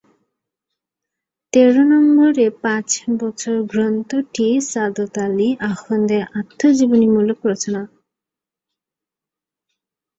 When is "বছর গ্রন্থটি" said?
3.19-4.47